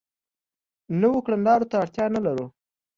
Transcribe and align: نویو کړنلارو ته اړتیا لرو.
نویو 0.99 1.23
کړنلارو 1.25 1.69
ته 1.71 1.75
اړتیا 1.83 2.05
لرو. 2.25 2.45